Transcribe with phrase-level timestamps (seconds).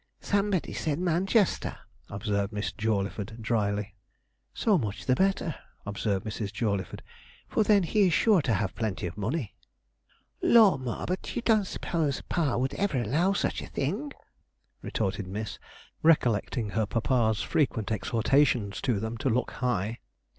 [0.19, 1.77] 'Somebody said Manchester,'
[2.09, 3.93] observed Miss Jawleyford drily.
[4.51, 5.53] 'So much the better,'
[5.85, 6.51] observed Mrs.
[6.51, 7.03] Jawleyford,
[7.47, 9.53] 'for then he is sure to have plenty of money.'
[10.41, 11.05] 'Law, ma!
[11.05, 14.11] but you don't s'pose pa would ever allow such a thing,'
[14.81, 15.59] retorted Miss,
[16.01, 19.99] recollecting her papa's frequent exhortations to them to look high.